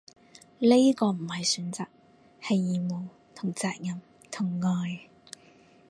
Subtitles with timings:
[0.57, 1.85] 呢個唔係選擇，
[2.41, 5.07] 係義務同責任同愛